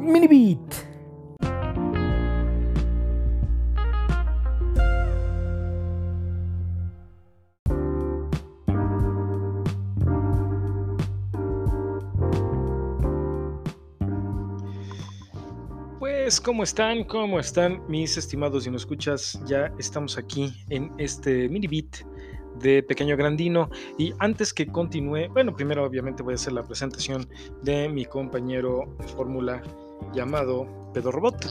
[0.00, 0.67] Mini beat.
[16.40, 17.04] ¿Cómo están?
[17.04, 19.40] ¿Cómo están mis estimados y no escuchas?
[19.46, 22.04] Ya estamos aquí en este mini beat
[22.60, 27.28] de Pequeño Grandino y antes que continúe, bueno, primero obviamente voy a hacer la presentación
[27.62, 29.62] de mi compañero fórmula
[30.12, 31.46] llamado Pedro Robot.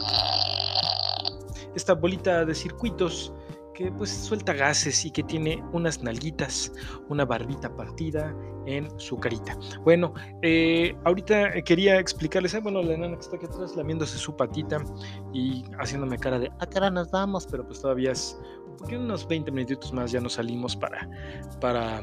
[1.74, 3.32] Esta bolita de circuitos
[3.78, 6.72] que pues suelta gases y que tiene unas nalguitas,
[7.08, 8.34] una barbita partida
[8.66, 9.56] en su carita.
[9.84, 14.36] Bueno, eh, ahorita quería explicarles, ah, bueno, la enana que está aquí atrás lamiéndose su
[14.36, 14.84] patita
[15.32, 18.36] y haciéndome cara de, ah, cara nos vamos, pero pues todavía es,
[18.78, 21.08] porque unos 20 minutitos más ya nos salimos para,
[21.60, 22.02] para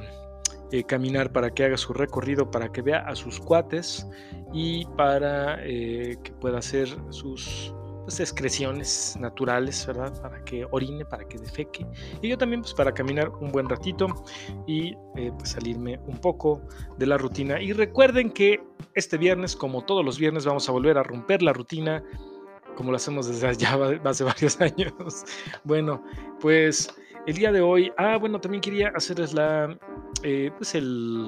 [0.72, 4.08] eh, caminar, para que haga su recorrido, para que vea a sus cuates
[4.54, 10.22] y para eh, que pueda hacer sus pues, excreciones naturales, ¿verdad?
[10.22, 11.86] Para que orine, para que defeque.
[12.22, 14.08] Y yo también, pues, para caminar un buen ratito
[14.68, 16.62] y eh, pues, salirme un poco
[16.98, 17.60] de la rutina.
[17.60, 21.52] Y recuerden que este viernes, como todos los viernes, vamos a volver a romper la
[21.52, 22.04] rutina,
[22.76, 23.74] como lo hacemos desde ya
[24.06, 24.94] hace varios años.
[25.64, 26.04] Bueno,
[26.40, 26.94] pues
[27.26, 29.76] el día de hoy, ah, bueno, también quería hacerles la,
[30.22, 31.28] eh, pues el,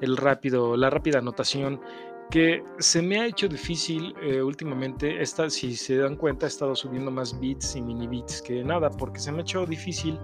[0.00, 1.80] el rápido, la rápida anotación
[2.32, 6.74] que se me ha hecho difícil eh, últimamente, esta, si se dan cuenta, he estado
[6.74, 10.18] subiendo más beats y mini beats que nada, porque se me ha hecho difícil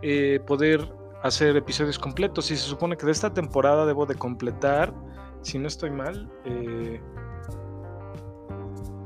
[0.00, 0.88] eh, poder
[1.24, 4.94] hacer episodios completos y se supone que de esta temporada debo de completar,
[5.42, 6.30] si no estoy mal,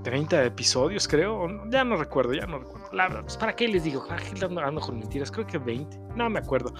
[0.03, 2.91] 30 eh, episodios creo, ya no recuerdo, ya no recuerdo.
[2.93, 4.07] La pues, ¿para qué les digo?
[4.63, 6.75] Ando con mentiras, creo que 20, no me acuerdo.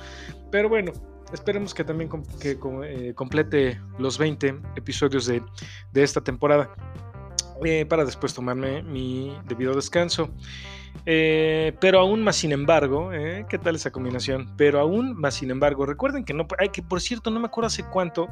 [0.51, 0.93] Pero bueno,
[1.33, 5.43] Esperemos que también que, eh, complete los 20 episodios de,
[5.95, 6.71] esta temporada.
[7.65, 10.31] Eh, para después tomarme mi debido descanso.
[11.07, 13.11] Eh, pero aún más sin embargo,
[13.49, 14.55] ¿qué tal esa combinación?
[14.57, 17.67] Pero aún más sin embargo, recuerden que no hay que, por cierto, no me acuerdo
[17.67, 18.29] hace cuánto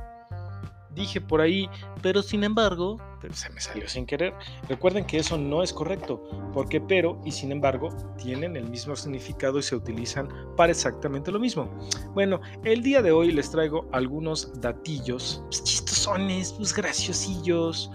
[0.94, 1.68] dije por ahí,
[2.02, 2.98] pero sin embargo,
[3.32, 4.34] se me salió sin querer.
[4.68, 6.22] Recuerden que eso no es correcto,
[6.52, 11.38] porque pero y sin embargo tienen el mismo significado y se utilizan para exactamente lo
[11.38, 11.70] mismo.
[12.14, 17.90] Bueno, el día de hoy les traigo algunos datillos, pues, chistosones, pues graciosillos.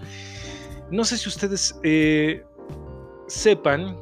[0.90, 2.42] No sé si ustedes eh,
[3.26, 3.96] sepan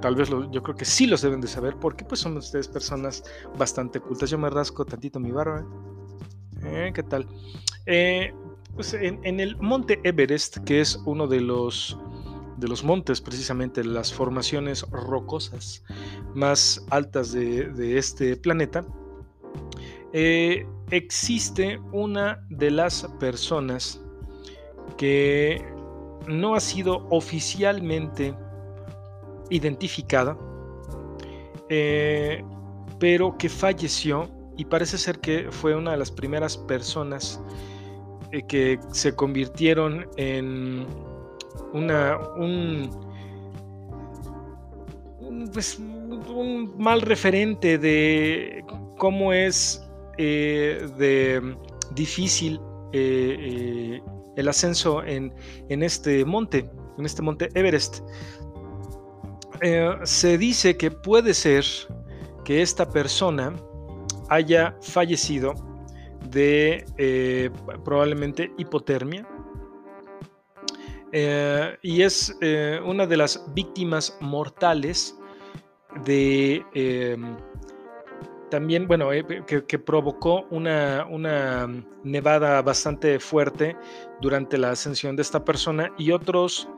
[0.00, 3.22] tal vez yo creo que sí los deben de saber porque pues son ustedes personas
[3.58, 4.30] bastante cultas.
[4.30, 5.64] Yo me rasco tantito mi barba.
[6.62, 6.90] ¿Eh?
[6.94, 7.26] ¿Qué tal?
[7.86, 8.32] Eh,
[8.74, 11.98] pues en, el monte Everest, que es uno de los,
[12.56, 15.82] de los montes, precisamente las formaciones rocosas
[16.34, 18.84] más altas de, este planeta,
[20.12, 24.00] eh, existe una de las personas
[24.96, 25.64] que
[26.26, 28.34] no ha sido oficialmente
[29.50, 30.38] identificada,
[31.68, 32.44] eh,
[32.98, 37.40] pero que falleció y parece ser que fue una de las primeras personas
[38.30, 40.86] eh, que se convirtieron en
[41.72, 42.90] una, un,
[45.50, 48.62] pues, un mal referente de
[48.98, 49.82] cómo es
[50.18, 51.56] eh, de
[51.94, 52.60] difícil
[52.92, 53.98] eh,
[54.36, 55.32] el ascenso en,
[55.70, 56.68] en, este monte,
[56.98, 58.00] en este monte Everest.
[60.04, 61.64] se dice que puede ser
[62.44, 63.54] que esta persona
[64.30, 65.54] haya fallecido
[66.30, 67.50] de eh,
[67.84, 69.28] probablemente hipotermia.
[71.12, 75.18] Eh, y es eh, una de las víctimas mortales
[76.04, 77.36] de em,
[78.48, 79.08] también, bueno,
[79.46, 81.68] que, provocó una, una,
[82.04, 83.76] nevada bastante fuerte
[84.20, 86.68] durante la ascensión de esta persona y otros,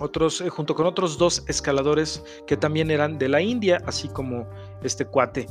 [0.00, 4.48] otros, junto con otros dos escaladores que también eran de la India, así como
[4.82, 5.46] este cuate.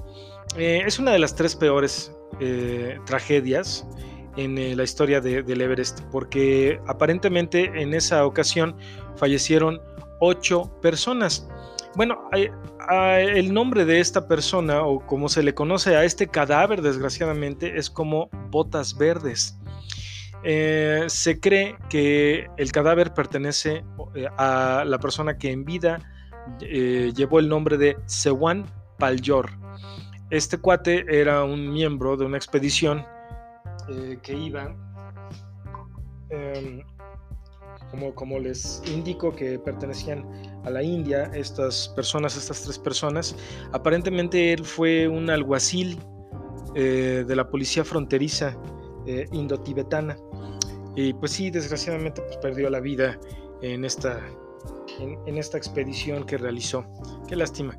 [0.57, 3.85] es una de las tres peores eh, tragedias
[4.35, 8.75] en eh, la historia del Everest, porque aparentemente en esa ocasión
[9.15, 9.79] fallecieron
[10.19, 11.47] ocho personas.
[11.95, 12.27] Bueno,
[12.89, 17.91] el nombre de esta persona, o como se le conoce a este cadáver, desgraciadamente, es
[17.91, 19.59] como botas verdes.
[20.43, 23.83] Eh, se cree que el cadáver pertenece
[24.37, 25.99] a la persona que en vida
[26.59, 28.65] llevó el nombre de Sewan
[28.97, 29.49] Palyor.
[30.29, 33.05] Este cuate era un miembro de una expedición
[33.89, 34.75] eh, que iba
[36.29, 36.81] em,
[37.91, 40.25] como, como les indico que pertenecían
[40.63, 43.35] a la India, estas personas, estas tres personas.
[43.73, 45.99] Aparentemente él fue un alguacil
[46.75, 48.57] eh, de la policía fronteriza
[49.05, 50.17] eh, indotibetana.
[50.95, 53.19] Y pues sí, desgraciadamente pues, perdió la vida
[53.61, 54.19] en esta,
[54.99, 56.85] en, esta expedición que realizó.
[57.27, 57.77] Qué lástima.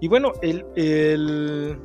[0.00, 1.78] Y bueno, el, el,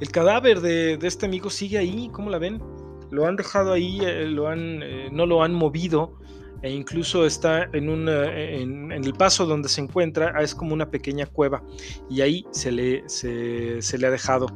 [0.00, 2.62] el cadáver de, este amigo sigue ahí, ¿cómo la ven?
[3.10, 6.18] Lo han dejado ahí, eh, lo han, eh, no lo han movido
[6.62, 11.26] e incluso está en, en, el paso donde se encuentra, ah, es como una pequeña
[11.26, 11.62] cueva
[12.10, 14.46] y ahí se le, se, le ha dejado.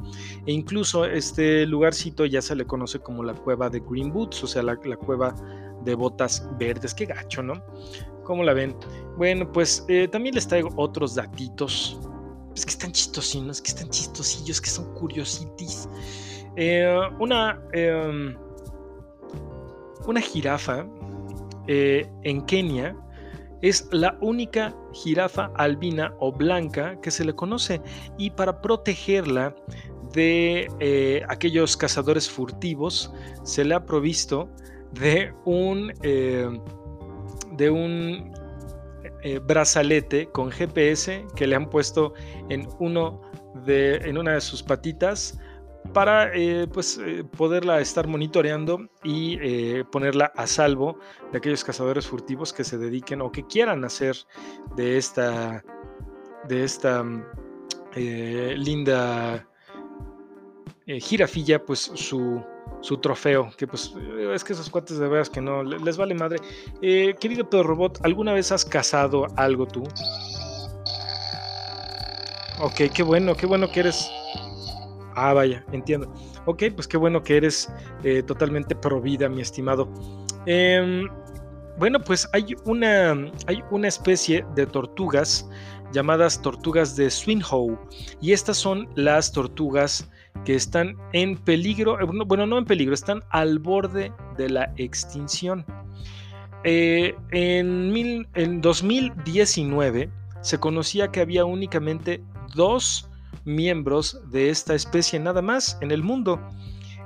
[0.47, 4.47] E incluso este lugarcito ya se le conoce como la cueva de Green Boots, o
[4.47, 5.35] sea, la, cueva
[5.85, 6.93] de botas verdes.
[6.93, 7.63] Qué gacho, ¿no?
[8.25, 8.75] ¿Cómo la ven?
[9.17, 12.01] Bueno, pues eh, también les traigo otros datitos.
[12.57, 15.89] Es que están chistosinos, que están chistosillos, que son curiositis.
[16.57, 18.37] Eh, una, em,
[20.07, 20.87] una jirafa
[21.67, 22.97] eh, en Kenia
[23.61, 27.81] es la única jirafa albina o blanca que se le conoce.
[28.19, 29.55] Y para protegerla
[30.13, 33.13] de eh, aquellos cazadores furtivos
[33.45, 34.49] se le ha provisto
[34.93, 36.49] de un, eh,
[37.53, 38.33] de un
[39.47, 42.13] brazalete con GPS que le han puesto
[42.49, 43.21] en, uno
[43.65, 45.39] de, en una de sus patitas
[45.93, 50.99] para eh, pues, eh, poderla estar monitoreando y eh, ponerla a salvo
[51.31, 54.17] de aquellos cazadores furtivos que se dediquen o que quieran hacer
[54.77, 55.65] de esta,
[56.49, 57.05] de esta
[57.95, 59.47] linda
[60.87, 62.43] jirafilla pues su,
[62.81, 63.95] su trofeo, que pues
[64.35, 66.39] es que esos cuates de veras que no les vale madre.
[66.81, 69.83] querido Pedro Robot, ¿alguna vez has cazado algo tú?
[72.61, 74.11] Ok, qué bueno, qué bueno que eres
[75.25, 76.13] Ah, vaya, entiendo.
[76.47, 77.73] Ok, pues qué bueno que eres
[78.03, 79.89] eh, totalmente pro vida, mi estimado.
[80.47, 81.09] Em,
[81.79, 83.13] bueno, pues hay una,
[83.47, 85.49] hay una especie de tortugas
[85.93, 87.79] llamadas tortugas de Swinhoe
[88.21, 90.11] y estas son las tortugas
[90.45, 95.65] que están en peligro, eh, bueno, no en peligro, están al borde de la extinción.
[96.65, 100.11] Eh, en, mil, en 2019
[100.41, 102.21] se conocía que había únicamente
[102.57, 103.09] dos
[103.45, 106.41] miembros de esta especie nada más en el mundo.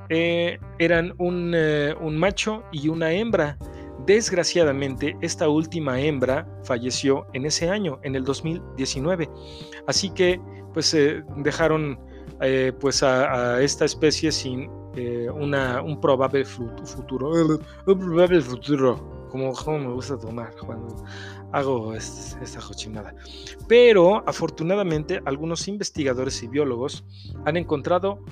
[0.09, 3.59] Eh, eran un, eh, un, macho y una hembra.
[4.07, 9.29] Desgraciadamente, esta última hembra falleció en ese año, en el 2019.
[9.89, 10.41] Así que,
[10.73, 11.99] pues, eh, dejaron
[12.81, 14.69] pues a, esta especie sin
[15.35, 17.31] una, un probable futuro.
[17.87, 21.03] Un probable futuro, como, como me gusta tomar cuando
[21.57, 23.15] hago esta cochinada.
[23.67, 27.05] Pero afortunadamente algunos investigadores y biólogos
[27.47, 28.23] han encontrado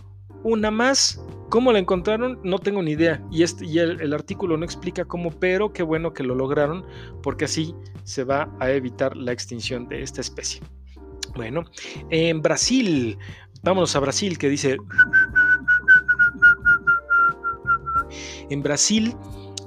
[0.43, 1.25] una más.
[1.49, 2.39] ¿Cómo la encontraron?
[2.43, 3.23] No tengo ni idea.
[3.31, 6.85] Y, este, y el, artículo no explica cómo, pero qué bueno que lo lograron,
[7.23, 10.61] porque así se va a evitar la extinción de esta especie.
[11.35, 11.65] Bueno,
[12.11, 13.19] en Brasil,
[13.63, 14.77] vámonos a Brasil, que dice...
[18.51, 19.17] En Brasil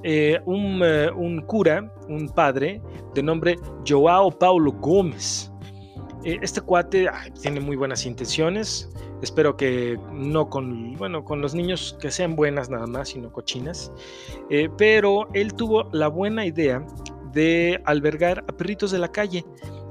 [0.09, 2.81] eh, eh, un, cura, un padre
[3.13, 5.51] de nombre Joao Paulo Gómez.
[6.23, 7.09] Eh, este cuate
[7.41, 8.89] tiene muy buenas intenciones.
[9.21, 13.91] Espero que no con, bueno, con los niños que sean buenas nada más, sino cochinas.
[14.77, 16.85] pero él tuvo la buena idea
[17.33, 19.43] de albergar a perritos de la calle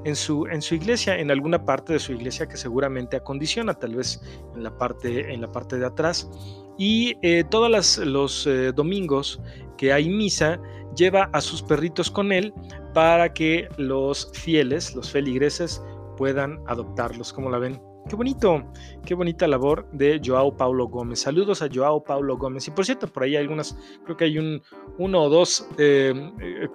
[0.06, 3.96] en su, en su iglesia, en alguna parte de su iglesia que seguramente acondiciona, tal
[3.96, 4.22] vez
[4.54, 6.30] en la parte, en la parte de atrás.
[6.78, 7.14] Y
[7.50, 9.40] todos los domingos
[9.76, 10.60] que hay misa,
[10.96, 12.52] lleva a sus perritos con él
[12.94, 15.82] para que los fieles, los feligreses,
[16.16, 17.32] puedan adoptarlos.
[17.32, 17.80] como la ven?
[18.08, 18.64] Qué bonito,
[19.04, 21.20] qué bonita labor de Joao Paulo Gómez.
[21.20, 22.68] Saludos a Joao Paulo Gómez.
[22.68, 24.62] Y por cierto, por ahí hay algunas, creo que hay un,
[24.98, 26.68] uno o dos eh, eh,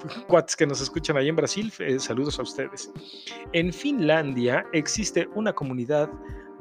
[0.58, 1.72] que nos escuchan ahí en Brasil.
[1.80, 2.92] Eh, saludos a ustedes.
[3.54, 6.10] En Finlandia existe una comunidad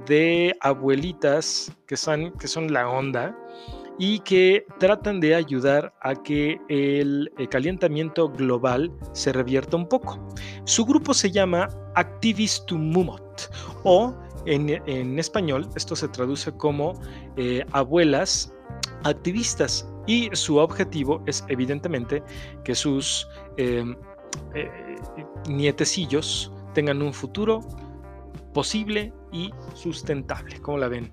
[0.07, 3.37] de abuelitas que son, que son la onda
[3.99, 10.19] y que tratan de ayudar a que el eh, calentamiento global se revierta un poco.
[10.64, 13.52] Su grupo se llama Activistumumot
[13.85, 14.16] o
[14.47, 16.95] en, español esto se traduce como
[17.37, 18.54] eh, abuelas
[19.04, 22.23] activistas y su objetivo es evidentemente
[22.64, 23.28] que sus
[23.59, 23.85] eh,
[25.47, 27.61] nietecillos tengan un futuro
[28.54, 30.60] posible y sustentable.
[30.60, 31.12] ¿Cómo la ven?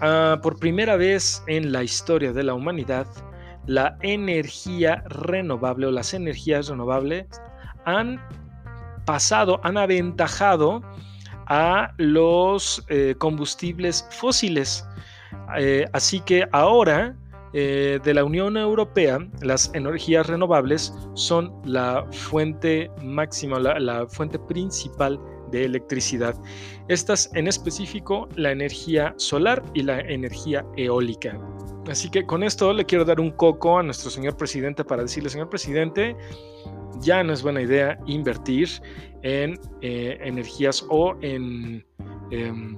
[0.00, 3.06] Ah, por primera vez en la historia de la humanidad,
[3.66, 7.26] la energía renovable o las energías renovables
[7.84, 8.20] han
[9.04, 10.82] pasado, han aventajado
[11.46, 14.84] a los eh, combustibles fósiles.
[15.58, 17.16] Eh, así que ahora
[17.52, 25.18] eh, de la Unión Europea, las energías renovables son la fuente máxima, la, fuente principal
[25.50, 26.34] de electricidad.
[26.88, 31.38] Estas en específico la energía solar y la energía eólica.
[31.88, 35.30] Así que con esto le quiero dar un coco a nuestro señor presidente para decirle,
[35.30, 36.16] señor presidente,
[37.00, 38.68] ya no es buena idea invertir
[39.22, 41.84] en eh, energías o en,
[42.30, 42.76] em,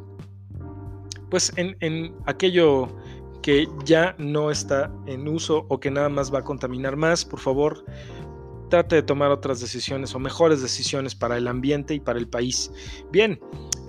[1.30, 2.88] pues en, en aquello
[3.42, 7.40] que ya no está en uso o que nada más va a contaminar más, por
[7.40, 7.84] favor,
[8.68, 12.70] trate de tomar otras decisiones o mejores decisiones para el ambiente y para el país.
[13.10, 13.40] Bien,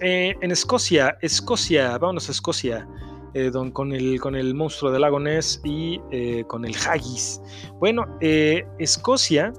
[0.01, 2.87] eh, en Escocia, Escocia, vámonos a Escocia.
[3.35, 7.39] Eh, con, el, con el monstruo del lago Ness y eh, con el haggis.
[7.79, 9.53] Bueno, Escocia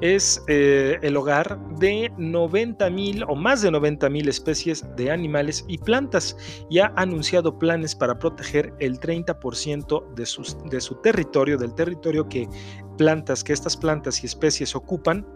[0.00, 6.36] es eh, el hogar de 90.000 o más de 90.000 especies de animales y plantas
[6.70, 12.28] y ha anunciado planes para proteger el 30% de, sus, de su territorio, del territorio
[12.28, 12.48] que
[12.96, 15.26] plantas, que estas plantas y especies ocupan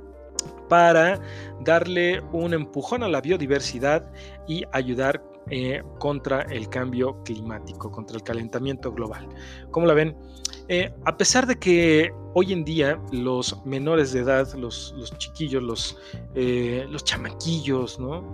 [0.69, 1.21] para
[1.61, 4.11] darle un empujón a la biodiversidad
[4.47, 9.29] y ayudar eh, contra el cambio climático, contra el calentamiento global.
[9.71, 10.17] ¿Cómo la ven?
[10.69, 15.99] Eh, a pesar de que hoy en día los menores de edad, los, chiquillos, los,
[16.35, 18.25] eh, los chamaquillos, ¿no?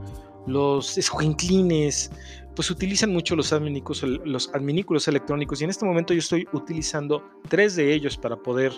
[0.46, 2.10] los escuinclines,
[2.54, 7.22] pues utilizan mucho los adminículos, los adminículos electrónicos y en este momento yo estoy utilizando
[7.48, 8.72] tres de ellos para poder,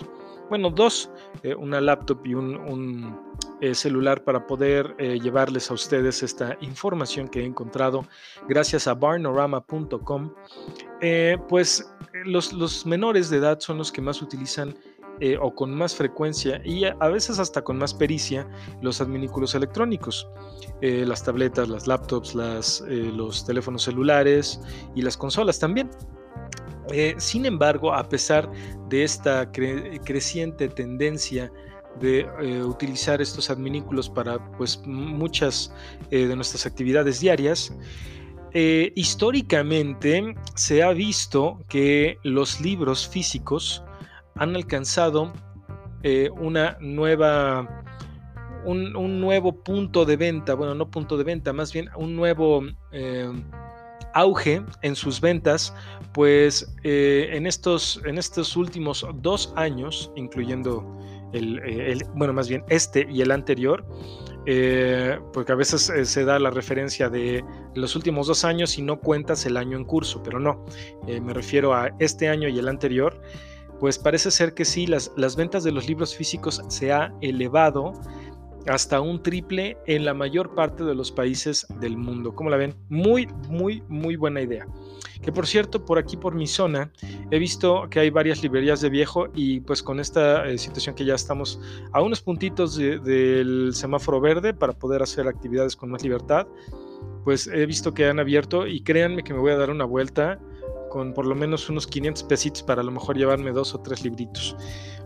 [0.49, 1.09] bueno, dos,
[1.43, 3.19] eh, una laptop y un,
[3.73, 8.05] celular para poder llevarles a ustedes esta información que he encontrado
[8.47, 10.33] gracias a barnorama.com.
[11.47, 11.93] pues
[12.25, 14.75] los, menores de edad son los que más utilizan
[15.19, 18.47] eh, o con más frecuencia y a, veces hasta con más pericia
[18.81, 20.27] los adminículos electrónicos,
[20.81, 24.59] eh, las tabletas, las laptops, las, eh, los teléfonos celulares
[24.95, 25.89] y las consolas también.
[27.17, 28.51] sin embargo, a pesar
[28.89, 31.51] de esta creciente tendencia
[31.99, 32.25] de
[32.63, 35.73] utilizar estos adminículos para pues, muchas
[36.09, 37.73] de nuestras actividades diarias,
[38.55, 43.83] eh, históricamente se ha visto que los libros físicos
[44.35, 45.33] han alcanzado
[46.03, 47.83] eh, una nueva,
[48.63, 53.27] un, nuevo punto de venta, bueno, no punto de venta, más bien un nuevo eh,
[54.13, 55.73] auge en sus ventas,
[56.13, 60.85] pues en, estos, en estos últimos dos años, incluyendo
[61.33, 63.85] el, bueno, más bien este y el anterior,
[64.45, 67.43] eh, porque a veces eh, se da la referencia de
[67.75, 70.65] los últimos dos años y no cuentas el año en curso, pero no,
[71.07, 73.21] eh, me refiero a este año y el anterior,
[73.79, 77.93] pues parece ser que sí, las, las ventas de los libros físicos se ha elevado
[78.67, 82.35] hasta un triple en la mayor parte de los países del mundo.
[82.35, 82.75] ¿Cómo la ven?
[82.89, 84.67] Muy, muy, muy buena idea.
[85.21, 86.91] Que por cierto, por aquí, por mi zona,
[87.31, 91.05] he visto que hay varias librerías de viejo y pues con esta eh, situación que
[91.05, 91.61] ya estamos
[91.93, 96.45] a unos puntitos del semáforo verde para poder hacer actividades con más libertad,
[97.23, 100.39] pues he visto que han abierto y créanme que me voy a dar una vuelta
[100.89, 104.03] con por lo menos unos 500 pesitos para a lo mejor llevarme dos o tres
[104.03, 104.55] libritos.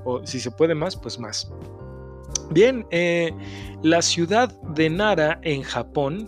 [0.04, 1.50] O si se puede más, pues más.
[2.52, 3.34] Bien, eh,
[3.84, 6.28] la ciudad de Nara en Japón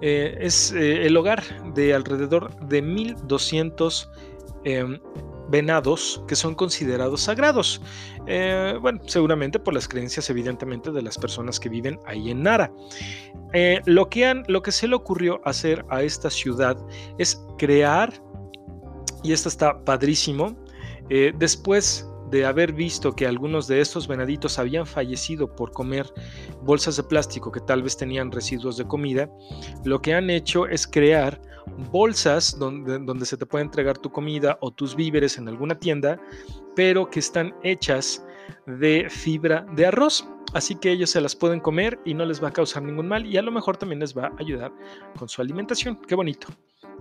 [0.00, 1.42] eh, es eh, el hogar
[1.74, 4.10] de alrededor de 1200
[4.64, 5.00] em,
[5.48, 7.82] venados que son considerados sagrados.
[8.80, 12.72] bueno, seguramente por las creencias evidentemente de las personas que viven ahí en Nara.
[13.84, 16.76] lo, que se le ocurrió hacer a esta ciudad
[17.18, 18.12] es crear,
[19.22, 20.56] y esto está padrísimo,
[21.38, 26.12] después de haber visto que algunos de estos venaditos habían fallecido por comer
[26.62, 29.30] bolsas de plástico que tal vez tenían residuos de comida,
[29.84, 31.40] lo que han hecho es crear
[31.92, 36.20] bolsas donde, donde se te puede entregar tu comida o tus víveres en alguna tienda,
[36.74, 38.26] pero que están hechas
[38.66, 40.28] de fibra de arroz.
[40.54, 43.26] Así que ellos se las pueden comer y no les va a causar ningún mal
[43.26, 44.72] y a lo mejor también les va a ayudar
[45.16, 46.00] con su alimentación.
[46.06, 46.48] Qué bonito,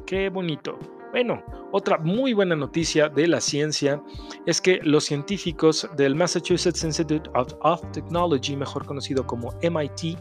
[0.06, 0.78] qué bonito.
[1.14, 4.02] Bueno, otra muy buena noticia de la ciencia
[4.48, 10.18] es que los científicos del Massachusetts Institute of, Technology, mejor conocido como MIT,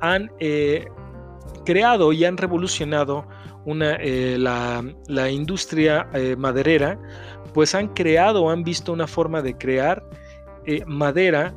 [0.00, 0.86] han eh,
[1.64, 3.26] creado y han revolucionado
[3.64, 6.98] una, eh, la, industria eh, maderera,
[7.54, 10.04] pues han creado, han visto una forma de crear
[10.86, 11.54] madera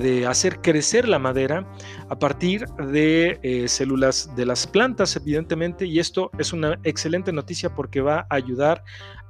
[0.00, 1.66] de hacer crecer la madera
[2.08, 7.74] a partir de eh, células de las plantas, evidentemente, y esto es una excelente noticia
[7.74, 8.82] porque va a ayudar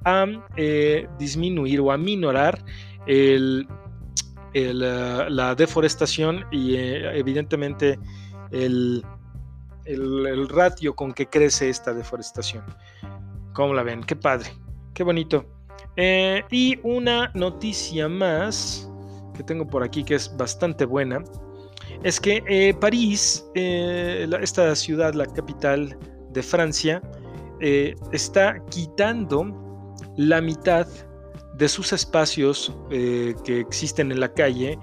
[0.05, 0.27] a
[0.57, 2.65] eh, disminuir o a minorar
[3.07, 3.67] el,
[4.55, 7.99] la deforestación y eh, evidentemente
[8.51, 9.05] el,
[9.85, 12.65] el, ratio con que crece esta deforestación.
[13.53, 14.03] ¿Cómo la ven?
[14.03, 14.51] Qué padre,
[14.95, 15.47] qué bonito.
[15.97, 18.90] Eh, y una noticia más
[19.41, 21.25] que tengo por aquí que es bastante buena
[22.03, 25.97] es que eh, París, eh, esta ciudad, la capital
[26.31, 27.03] de Francia,
[28.11, 29.55] está quitando
[30.17, 30.87] la mitad
[31.59, 34.79] de sus espacios que existen en la calle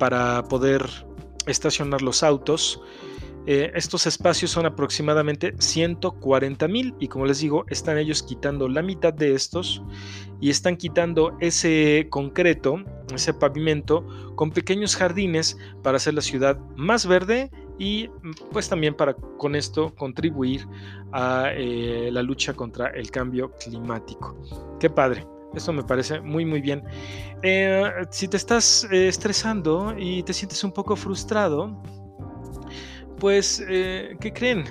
[0.00, 0.84] para poder
[1.46, 2.82] estacionar los autos
[3.46, 8.82] eh, estos espacios son aproximadamente 140 mil y como les digo, están ellos quitando la
[8.82, 9.82] mitad de estos
[10.40, 14.06] y están quitando ese concreto, ese pavimento,
[14.36, 18.08] con pequeños jardines para hacer la ciudad más verde y
[18.52, 20.66] pues también para con esto contribuir
[21.12, 24.38] a eh, la lucha contra el cambio climático.
[24.78, 25.26] Qué padre.
[25.54, 26.84] Esto me parece muy muy bien.
[27.42, 31.82] Eh, si te estás estresando y te sientes un poco frustrado,
[33.20, 34.64] pues, eh, ¿qué creen?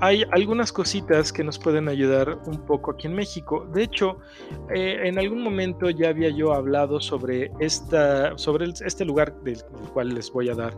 [0.00, 3.66] Hay algunas cositas que nos pueden ayudar un poco aquí en México.
[3.72, 4.18] De hecho,
[4.74, 9.62] eh, en algún momento ya había yo hablado sobre, esta, sobre este lugar del,
[9.94, 10.74] cual les voy a dar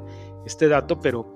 [0.47, 1.27] este dato, pero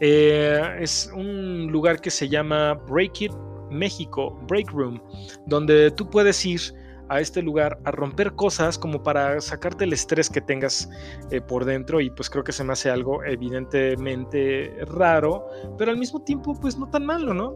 [0.00, 3.32] eh, es un lugar que se llama Break It
[3.70, 5.00] México, Break Room,
[5.46, 6.60] donde tú puedes ir
[7.10, 10.88] a este lugar a romper cosas como para sacarte el estrés que tengas
[11.30, 15.98] eh, por dentro y pues creo que se me hace algo evidentemente raro, pero al
[15.98, 17.54] mismo tiempo pues no tan malo, ¿no?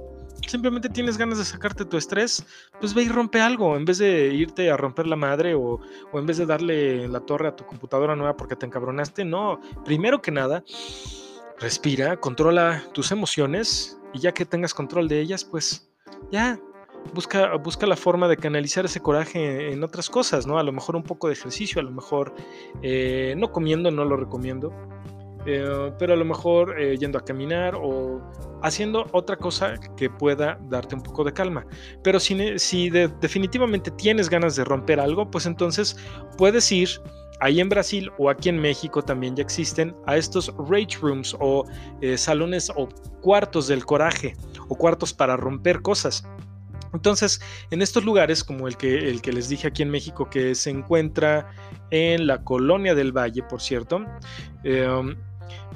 [0.48, 2.44] Simplemente tienes ganas de sacarte tu estrés,
[2.80, 5.80] pues ve y rompe algo, en vez de irte a romper la madre o,
[6.12, 9.60] o en vez de darle la torre a tu computadora nueva porque te encabronaste, no,
[9.84, 10.64] primero que nada,
[11.60, 15.88] respira, controla tus emociones y ya que tengas control de ellas, pues
[16.32, 16.58] ya,
[17.12, 20.58] busca, la forma de canalizar ese coraje en otras cosas, ¿no?
[20.58, 22.34] A lo mejor un poco de ejercicio, a lo mejor
[22.82, 24.72] eh, no comiendo, no lo recomiendo,
[25.46, 28.20] eh, pero a lo mejor eh, yendo a caminar o
[28.62, 31.66] haciendo otra cosa que pueda darte un poco de calma.
[32.02, 35.96] Pero si definitivamente tienes ganas de romper algo, pues entonces
[36.38, 36.88] puedes ir
[37.40, 41.64] ahí en Brasil o aquí en México también ya existen a estos rage rooms o
[42.16, 42.88] salones o
[43.20, 44.34] cuartos del coraje
[44.68, 46.24] o cuartos para romper cosas.
[46.94, 50.54] Entonces, en estos lugares, como el que, el que les dije aquí en México, que
[50.54, 51.50] se encuentra
[51.90, 54.04] en la colonia del Valle, por cierto,
[54.62, 55.16] em,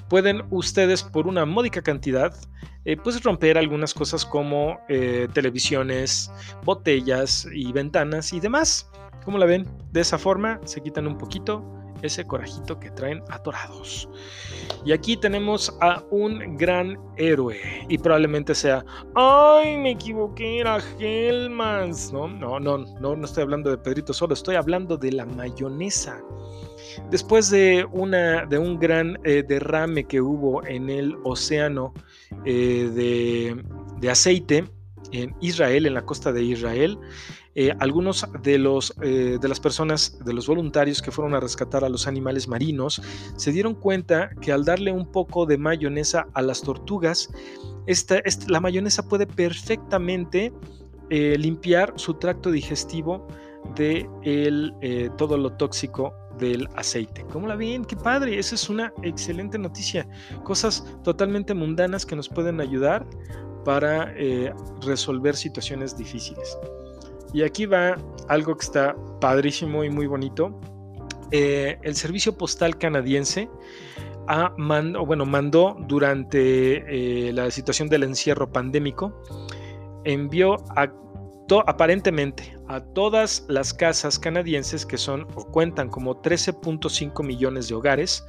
[0.08, 2.34] pueden ustedes por una módica cantidad,
[2.84, 6.30] eh, pues romper algunas cosas como eh, televisiones,
[6.64, 8.88] botellas y ventanas y demás.
[9.24, 9.66] ¿Cómo la ven?
[9.92, 14.08] De esa forma se quitan un poquito ese corajito que traen atorados.
[14.84, 17.58] Y aquí tenemos a un gran héroe
[17.88, 18.84] y probablemente sea,
[19.14, 22.12] ay, me equivoqué, era Hellmans.
[22.12, 26.20] No, no, no, no, no estoy hablando de Pedrito solo, estoy hablando de la mayonesa.
[27.10, 31.92] Después de, una, de un gran eh, derrame que hubo en el océano
[32.44, 33.62] eh, de,
[34.00, 34.64] de aceite
[35.12, 36.98] en Israel, en la costa de Israel,
[37.60, 41.82] eh, algunos de, los, eh, de las personas, de los voluntarios que fueron a rescatar
[41.82, 43.02] a los animales marinos,
[43.34, 47.28] se dieron cuenta que al darle un poco de mayonesa a las tortugas,
[47.88, 50.52] esta, la mayonesa puede perfectamente
[51.10, 53.26] eh, limpiar su tracto digestivo
[53.74, 54.72] de el,
[55.18, 57.26] todo lo tóxico del aceite.
[57.32, 57.84] ¿Cómo la ven?
[57.84, 58.38] ¡Qué padre!
[58.38, 60.08] Esa es una excelente noticia.
[60.44, 63.04] Cosas totalmente mundanas que nos pueden ayudar
[63.64, 64.14] para
[64.80, 66.56] resolver situaciones difíciles.
[67.32, 67.96] Y aquí va
[68.28, 70.58] algo que está padrísimo y muy bonito.
[71.30, 73.50] Eh, el servicio postal canadiense
[74.28, 79.22] ha bueno, mandó durante eh, la situación del encierro pandémico,
[80.04, 80.92] envió a
[81.66, 88.22] aparentemente a todas las casas canadienses que son o cuentan como 13.5 millones de hogares,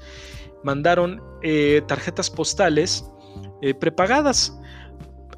[0.63, 3.05] mandaron eh, tarjetas postales
[3.81, 4.57] prepagadas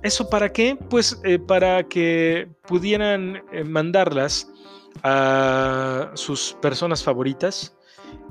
[0.04, 0.78] ¿Eso para qué?
[0.90, 4.52] Pues eh, para que pudieran eh, mandarlas
[5.04, 7.78] a sus personas favoritas,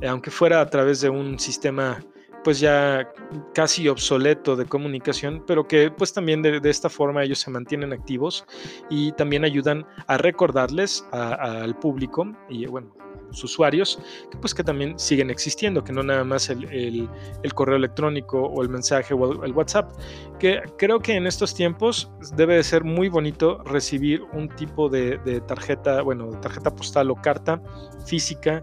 [0.01, 2.05] eh, aunque fuera a través de un sistema
[2.43, 3.13] pues ya
[3.55, 8.47] casi obsoleto de comunicación, pero que pues también de, esta forma ellos se mantienen activos
[8.89, 12.95] y también ayudan a recordarles al público y bueno,
[13.33, 13.99] usuarios,
[14.31, 17.09] que pues que también siguen existiendo, que no nada más el,
[17.55, 19.91] correo electrónico o el mensaje o el, WhatsApp,
[20.39, 25.19] que creo que en estos tiempos debe de ser muy bonito recibir un tipo de,
[25.47, 27.61] tarjeta, bueno, tarjeta postal o carta
[28.07, 28.63] física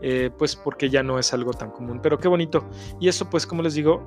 [0.00, 2.00] eh, pues porque ya no es algo tan común.
[2.02, 2.68] Pero qué bonito.
[3.00, 4.06] Y eso, pues, como les digo,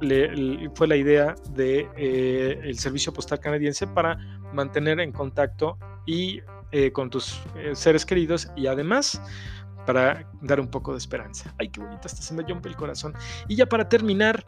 [0.76, 4.17] fue la idea del de, eh, servicio postal canadiense para
[4.54, 7.41] mantener en contacto y eh, con tus
[7.74, 9.21] seres queridos y además
[9.86, 11.54] para dar un poco de esperanza.
[11.58, 13.13] Ay, qué bonito, hasta se me rompe el corazón.
[13.48, 14.44] Y ya para terminar,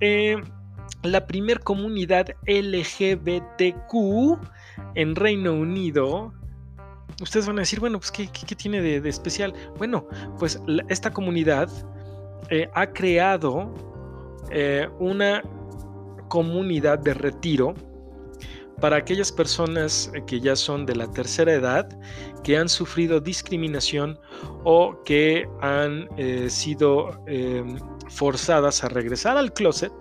[0.00, 0.36] eh,
[1.02, 3.94] la primer comunidad LGBTQ
[4.94, 6.32] en Reino Unido
[7.22, 9.52] ustedes van a decir, bueno, pues ¿qué, tiene de, especial?
[9.76, 10.06] Bueno,
[10.38, 11.68] pues esta comunidad
[12.50, 13.74] eh, ha creado
[14.50, 15.42] eh, una
[16.28, 17.74] comunidad de retiro
[18.80, 21.88] para aquellas personas eh, que ya son de la tercera edad,
[22.42, 24.18] que han sufrido discriminación
[24.64, 26.08] o que han
[26.48, 27.10] sido
[28.08, 29.92] forzadas a regresar al closet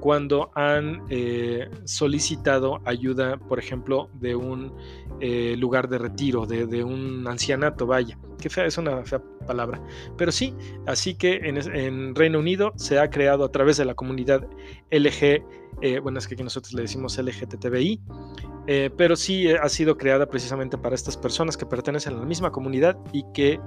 [0.00, 4.72] cuando han eh, solicitado ayuda, por ejemplo, de un
[5.20, 9.82] eh, lugar de retiro, de, un ancianato, vaya, que fea, es una fea palabra.
[10.16, 10.54] Pero sí,
[10.86, 14.46] así que en, Reino Unido se ha creado a través de la comunidad
[14.90, 15.44] LG,
[15.80, 18.00] eh, bueno, es que aquí nosotros le decimos LGTBI,
[18.98, 22.98] pero sí ha sido creada precisamente para estas personas que pertenecen a la misma comunidad
[23.14, 23.58] y que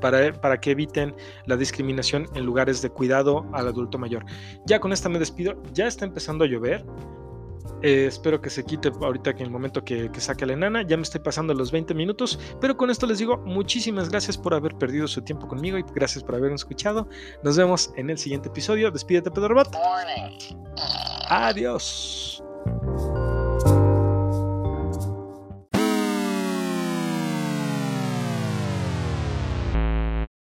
[0.00, 1.14] para, que eviten
[1.46, 4.24] la discriminación en lugares de cuidado al adulto mayor.
[4.66, 6.84] Ya con esta me despido, ya está empezando a llover.
[7.82, 10.82] Eh, espero que se quite ahorita que en el momento que, que, saque la enana.
[10.82, 12.38] Ya me estoy pasando los 20 minutos.
[12.60, 16.22] Pero con esto les digo muchísimas gracias por haber perdido su tiempo conmigo y gracias
[16.22, 17.08] por haberme escuchado.
[17.42, 18.90] Nos vemos en el siguiente episodio.
[18.90, 19.74] Despídete, Pedro Bot.
[21.28, 22.42] Adiós.